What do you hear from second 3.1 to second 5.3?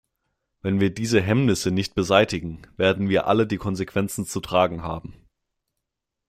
alle die Konsequenzen zu tragen haben.